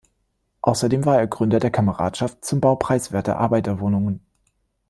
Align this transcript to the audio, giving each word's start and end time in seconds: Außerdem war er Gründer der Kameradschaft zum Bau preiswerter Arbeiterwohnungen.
Außerdem 0.63 1.05
war 1.05 1.19
er 1.19 1.27
Gründer 1.27 1.59
der 1.59 1.69
Kameradschaft 1.69 2.43
zum 2.43 2.59
Bau 2.59 2.75
preiswerter 2.75 3.37
Arbeiterwohnungen. 3.37 4.21